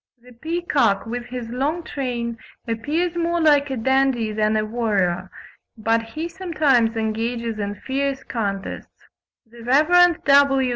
The 0.19 0.33
peacock 0.33 1.05
with 1.05 1.25
his 1.27 1.49
long 1.51 1.83
train 1.83 2.39
appears 2.67 3.15
more 3.15 3.39
like 3.39 3.69
a 3.69 3.77
dandy 3.77 4.31
than 4.31 4.57
a 4.57 4.65
warrior, 4.65 5.29
but 5.77 6.01
he 6.01 6.27
sometimes 6.27 6.95
engages 6.97 7.59
in 7.59 7.75
fierce 7.85 8.23
contests: 8.23 9.05
the 9.45 9.61
Rev. 9.61 10.23
W. 10.23 10.69